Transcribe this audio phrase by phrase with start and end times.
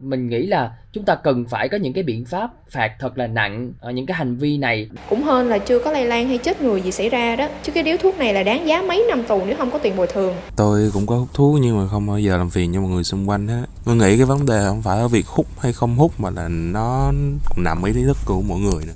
[0.00, 3.26] mình nghĩ là chúng ta cần phải có những cái biện pháp phạt thật là
[3.26, 4.90] nặng ở những cái hành vi này.
[5.08, 7.48] Cũng hơn là chưa có lây lan hay chết người gì xảy ra đó.
[7.62, 9.96] Chứ cái điếu thuốc này là đáng giá mấy năm tù nếu không có tiền
[9.96, 10.34] bồi thường.
[10.56, 13.04] Tôi cũng có hút thuốc nhưng mà không bao giờ làm phiền cho mọi người
[13.04, 13.66] xung quanh hết.
[13.84, 16.48] Tôi nghĩ cái vấn đề không phải ở việc hút hay không hút mà là
[16.48, 17.12] nó
[17.56, 18.92] nằm ý thức của mỗi người nữa.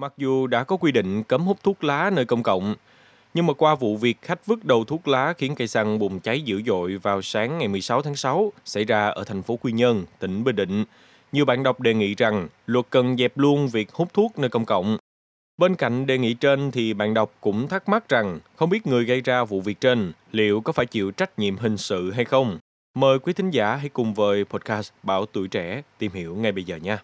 [0.00, 2.74] Mặc dù đã có quy định cấm hút thuốc lá nơi công cộng
[3.34, 6.42] nhưng mà qua vụ việc khách vứt đầu thuốc lá khiến cây xăng bùng cháy
[6.42, 10.04] dữ dội vào sáng ngày 16 tháng 6 xảy ra ở thành phố Quy Nhơn,
[10.18, 10.84] tỉnh Bình Định,
[11.32, 14.64] nhiều bạn đọc đề nghị rằng luật cần dẹp luôn việc hút thuốc nơi công
[14.64, 14.96] cộng.
[15.56, 19.04] Bên cạnh đề nghị trên thì bạn đọc cũng thắc mắc rằng không biết người
[19.04, 22.58] gây ra vụ việc trên liệu có phải chịu trách nhiệm hình sự hay không.
[22.94, 26.64] Mời quý thính giả hãy cùng với podcast Bảo Tuổi Trẻ tìm hiểu ngay bây
[26.64, 26.98] giờ nha.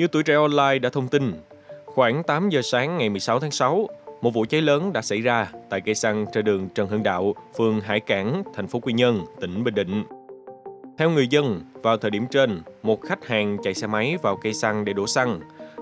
[0.00, 1.32] Như tuổi trẻ online đã thông tin,
[1.84, 3.88] khoảng 8 giờ sáng ngày 16 tháng 6,
[4.22, 7.34] một vụ cháy lớn đã xảy ra tại cây xăng trên đường Trần Hưng Đạo,
[7.58, 10.04] phường Hải Cảng, thành phố Quy Nhơn, tỉnh Bình Định.
[10.98, 14.54] Theo người dân, vào thời điểm trên, một khách hàng chạy xe máy vào cây
[14.54, 15.40] xăng để đổ xăng.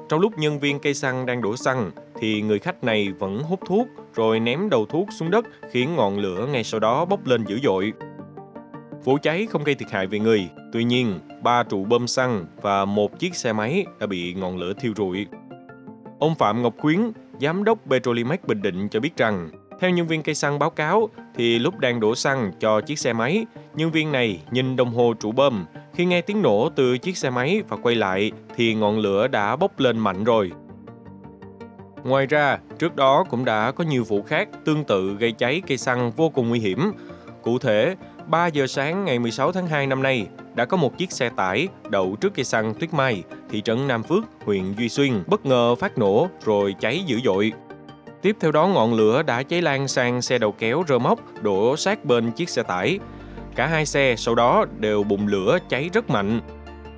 [0.09, 1.91] Trong lúc nhân viên cây xăng đang đổ xăng,
[2.21, 6.19] thì người khách này vẫn hút thuốc rồi ném đầu thuốc xuống đất khiến ngọn
[6.19, 7.93] lửa ngay sau đó bốc lên dữ dội.
[9.05, 12.85] Vụ cháy không gây thiệt hại về người, tuy nhiên, ba trụ bơm xăng và
[12.85, 15.27] một chiếc xe máy đã bị ngọn lửa thiêu rụi.
[16.19, 17.01] Ông Phạm Ngọc Khuyến,
[17.41, 21.09] giám đốc Petrolimax Bình Định cho biết rằng, theo nhân viên cây xăng báo cáo,
[21.35, 25.15] thì lúc đang đổ xăng cho chiếc xe máy, nhân viên này nhìn đồng hồ
[25.21, 25.65] trụ bơm.
[25.95, 29.57] Khi nghe tiếng nổ từ chiếc xe máy và quay lại, thì ngọn lửa đã
[29.57, 30.51] bốc lên mạnh rồi.
[32.05, 35.79] Ngoài ra, trước đó cũng đã có nhiều vụ khác tương tự gây cháy cây
[35.79, 36.93] xăng vô cùng nguy hiểm.
[37.43, 37.95] Cụ thể,
[38.29, 41.69] 3 giờ sáng ngày 16 tháng 2 năm nay, đã có một chiếc xe tải
[41.91, 45.75] đậu trước cây xăng Tuyết Mai, thị trấn Nam Phước, huyện Duy Xuyên, bất ngờ
[45.75, 47.53] phát nổ rồi cháy dữ dội.
[48.23, 51.77] Tiếp theo đó ngọn lửa đã cháy lan sang xe đầu kéo rơ móc đổ
[51.77, 52.99] sát bên chiếc xe tải.
[53.55, 56.41] Cả hai xe sau đó đều bùng lửa cháy rất mạnh.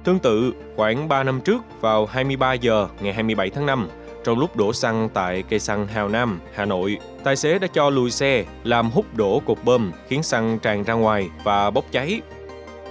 [0.04, 3.88] Tương tự, khoảng 3 năm trước vào 23 giờ ngày 27 tháng 5,
[4.24, 7.90] trong lúc đổ xăng tại cây xăng Hào Nam, Hà Nội, tài xế đã cho
[7.90, 12.20] lùi xe làm hút đổ cột bơm khiến xăng tràn ra ngoài và bốc cháy.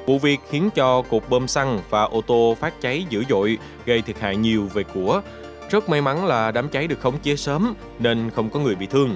[0.06, 4.02] Vụ việc khiến cho cột bơm xăng và ô tô phát cháy dữ dội, gây
[4.02, 5.22] thiệt hại nhiều về của.
[5.70, 8.86] Rất may mắn là đám cháy được khống chế sớm nên không có người bị
[8.86, 9.16] thương.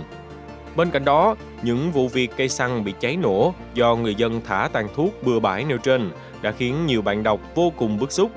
[0.75, 4.69] Bên cạnh đó, những vụ việc cây xăng bị cháy nổ do người dân thả
[4.73, 8.31] tàn thuốc bừa bãi nêu trên đã khiến nhiều bạn đọc vô cùng bức xúc.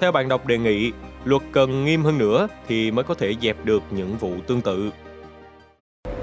[0.00, 0.92] Theo bạn đọc đề nghị,
[1.26, 4.90] luật cần nghiêm hơn nữa thì mới có thể dẹp được những vụ tương tự.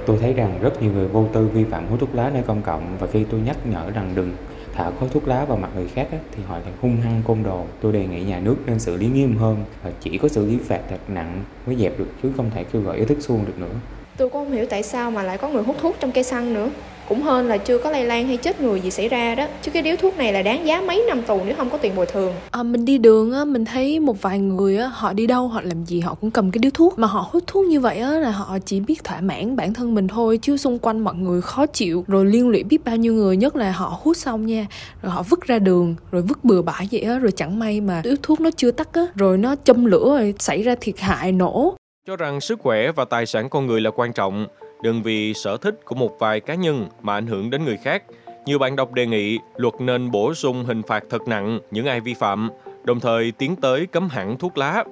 [0.05, 2.61] Tôi thấy rằng rất nhiều người vô tư vi phạm hút thuốc lá nơi công
[2.61, 4.31] cộng và khi tôi nhắc nhở rằng đừng
[4.73, 7.43] thả khói thuốc lá vào mặt người khác á, thì họ lại hung hăng côn
[7.43, 7.65] đồ.
[7.81, 10.57] Tôi đề nghị nhà nước nên xử lý nghiêm hơn và chỉ có xử lý
[10.57, 13.59] phạt thật nặng mới dẹp được chứ không thể kêu gọi ý thức xuông được
[13.59, 13.75] nữa.
[14.17, 16.53] Tôi cũng không hiểu tại sao mà lại có người hút thuốc trong cây xăng
[16.53, 16.69] nữa
[17.09, 19.47] cũng hơn là chưa có lây lan hay chết người gì xảy ra đó.
[19.61, 21.95] Chứ cái điếu thuốc này là đáng giá mấy năm tù nếu không có tiền
[21.95, 22.33] bồi thường.
[22.51, 25.61] À, mình đi đường á mình thấy một vài người á họ đi đâu họ
[25.61, 26.99] làm gì họ cũng cầm cái điếu thuốc.
[26.99, 29.95] Mà họ hút thuốc như vậy á là họ chỉ biết thỏa mãn bản thân
[29.95, 32.05] mình thôi chứ xung quanh mọi người khó chịu.
[32.07, 34.65] Rồi liên lụy biết bao nhiêu người nhất là họ hút xong nha
[35.01, 38.01] rồi họ vứt ra đường rồi vứt bừa bãi vậy á rồi chẳng may mà
[38.03, 41.31] điếu thuốc nó chưa tắt á rồi nó châm lửa rồi xảy ra thiệt hại
[41.31, 41.75] nổ.
[42.07, 44.47] Cho rằng sức khỏe và tài sản con người là quan trọng
[44.83, 48.03] đừng vì sở thích của một vài cá nhân mà ảnh hưởng đến người khác.
[48.45, 51.99] Nhiều bạn đọc đề nghị luật nên bổ sung hình phạt thật nặng những ai
[51.99, 52.49] vi phạm,
[52.83, 54.83] đồng thời tiến tới cấm hẳn thuốc lá.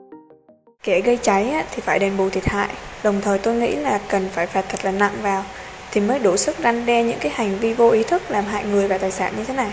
[0.84, 2.69] Kẻ gây cháy thì phải đền bù thiệt hại,
[3.03, 5.44] đồng thời tôi nghĩ là cần phải phạt thật là nặng vào
[5.91, 8.66] thì mới đủ sức răn đe những cái hành vi vô ý thức làm hại
[8.66, 9.72] người và tài sản như thế này.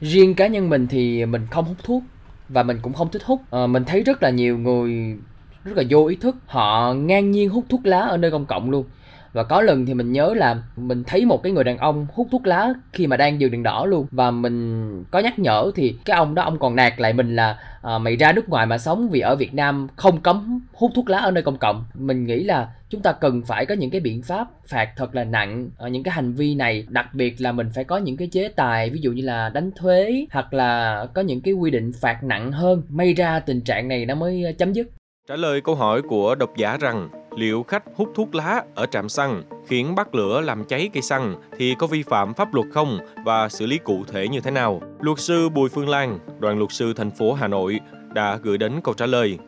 [0.00, 2.02] Riêng cá nhân mình thì mình không hút thuốc
[2.48, 3.40] và mình cũng không thích hút.
[3.50, 5.16] À, mình thấy rất là nhiều người
[5.64, 8.70] rất là vô ý thức họ ngang nhiên hút thuốc lá ở nơi công cộng
[8.70, 8.84] luôn
[9.32, 12.28] và có lần thì mình nhớ là mình thấy một cái người đàn ông hút
[12.30, 14.06] thuốc lá khi mà đang dừng đèn đỏ luôn.
[14.10, 17.58] Và mình có nhắc nhở thì cái ông đó ông còn nạt lại mình là
[17.82, 21.10] à, mày ra nước ngoài mà sống vì ở Việt Nam không cấm hút thuốc
[21.10, 21.84] lá ở nơi công cộng.
[21.94, 25.24] Mình nghĩ là chúng ta cần phải có những cái biện pháp phạt thật là
[25.24, 26.86] nặng ở những cái hành vi này.
[26.88, 29.70] Đặc biệt là mình phải có những cái chế tài ví dụ như là đánh
[29.76, 32.82] thuế hoặc là có những cái quy định phạt nặng hơn.
[32.88, 34.88] May ra tình trạng này nó mới chấm dứt.
[35.28, 39.08] Trả lời câu hỏi của độc giả rằng liệu khách hút thuốc lá ở trạm
[39.08, 42.98] xăng khiến bắt lửa làm cháy cây xăng thì có vi phạm pháp luật không
[43.24, 44.80] và xử lý cụ thể như thế nào?
[45.00, 47.80] Luật sư Bùi Phương Lan, đoàn luật sư thành phố Hà Nội
[48.14, 49.38] đã gửi đến câu trả lời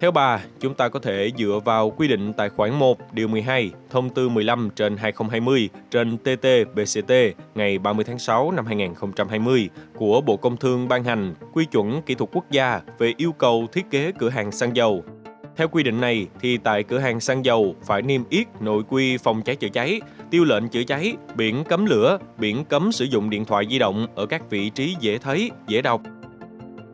[0.00, 3.70] theo bà, chúng ta có thể dựa vào quy định tại khoản 1 điều 12
[3.90, 10.36] thông tư 15 trên 2020 trên TT-BCT ngày 30 tháng 6 năm 2020 của Bộ
[10.36, 14.12] Công Thương ban hành quy chuẩn kỹ thuật quốc gia về yêu cầu thiết kế
[14.18, 15.04] cửa hàng xăng dầu.
[15.58, 19.16] Theo quy định này thì tại cửa hàng xăng dầu phải niêm yết nội quy
[19.16, 20.00] phòng cháy chữa cháy,
[20.30, 24.06] tiêu lệnh chữa cháy, biển cấm lửa, biển cấm sử dụng điện thoại di động
[24.14, 26.00] ở các vị trí dễ thấy, dễ đọc.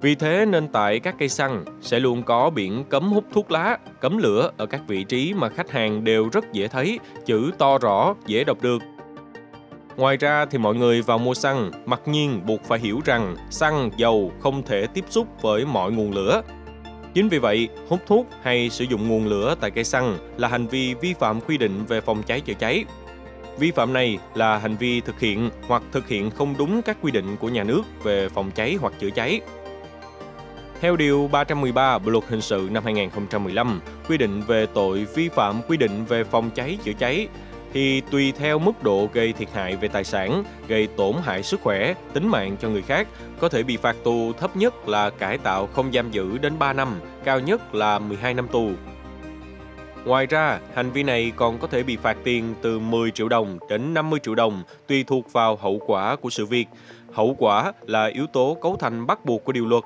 [0.01, 3.79] Vì thế nên tại các cây xăng sẽ luôn có biển cấm hút thuốc lá,
[4.01, 7.79] cấm lửa ở các vị trí mà khách hàng đều rất dễ thấy, chữ to
[7.79, 8.83] rõ, dễ đọc được.
[9.97, 13.91] Ngoài ra thì mọi người vào mua xăng, mặc nhiên buộc phải hiểu rằng xăng,
[13.97, 16.43] dầu không thể tiếp xúc với mọi nguồn lửa.
[17.15, 20.67] Chính vì vậy, hút thuốc hay sử dụng nguồn lửa tại cây xăng là hành
[20.67, 22.85] vi vi phạm quy định về phòng cháy chữa cháy.
[23.59, 27.13] Vi phạm này là hành vi thực hiện hoặc thực hiện không đúng các quy
[27.13, 29.41] định của nhà nước về phòng cháy hoặc chữa cháy.
[30.81, 35.63] Theo Điều 313 Bộ Luật Hình sự năm 2015 quy định về tội vi phạm
[35.69, 37.29] quy định về phòng cháy chữa cháy
[37.75, 41.61] thì tùy theo mức độ gây thiệt hại về tài sản, gây tổn hại sức
[41.61, 43.09] khỏe, tính mạng cho người khác,
[43.41, 46.73] có thể bị phạt tù thấp nhất là cải tạo không giam giữ đến 3
[46.73, 48.71] năm, cao nhất là 12 năm tù.
[50.05, 53.59] Ngoài ra, hành vi này còn có thể bị phạt tiền từ 10 triệu đồng
[53.69, 56.67] đến 50 triệu đồng tùy thuộc vào hậu quả của sự việc.
[57.13, 59.85] Hậu quả là yếu tố cấu thành bắt buộc của điều luật.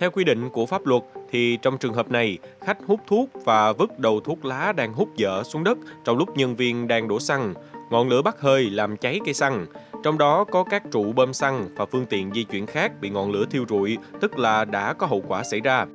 [0.00, 3.72] Theo quy định của pháp luật thì trong trường hợp này, khách hút thuốc và
[3.72, 7.20] vứt đầu thuốc lá đang hút dở xuống đất trong lúc nhân viên đang đổ
[7.20, 7.54] xăng.
[7.90, 9.66] Ngọn lửa bắt hơi làm cháy cây xăng.
[10.04, 13.30] Trong đó có các trụ bơm xăng và phương tiện di chuyển khác bị ngọn
[13.30, 15.86] lửa thiêu rụi, tức là đã có hậu quả xảy ra.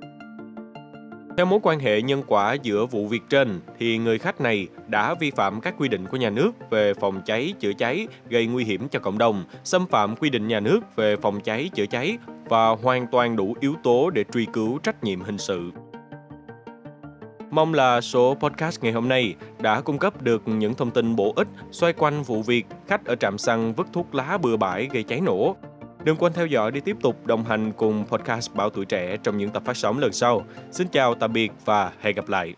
[1.38, 5.13] Theo mối quan hệ nhân quả giữa vụ việc trên, thì người khách này đã
[5.13, 8.63] vi phạm các quy định của nhà nước về phòng cháy, chữa cháy, gây nguy
[8.63, 12.17] hiểm cho cộng đồng, xâm phạm quy định nhà nước về phòng cháy, chữa cháy
[12.50, 15.71] và hoàn toàn đủ yếu tố để truy cứu trách nhiệm hình sự.
[17.51, 21.33] Mong là số podcast ngày hôm nay đã cung cấp được những thông tin bổ
[21.36, 25.03] ích xoay quanh vụ việc khách ở trạm xăng vứt thuốc lá bừa bãi gây
[25.03, 25.56] cháy nổ.
[26.03, 29.38] Đừng quên theo dõi để tiếp tục đồng hành cùng podcast Bảo Tuổi Trẻ trong
[29.38, 30.45] những tập phát sóng lần sau.
[30.71, 32.53] Xin chào, tạm biệt và hẹn gặp lại.